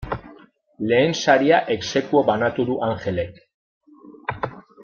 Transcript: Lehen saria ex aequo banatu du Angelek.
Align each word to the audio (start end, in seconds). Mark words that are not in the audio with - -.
Lehen 0.91 1.13
saria 1.25 1.59
ex 1.75 1.83
aequo 2.01 2.25
banatu 2.31 2.67
du 2.71 2.81
Angelek. 2.91 3.41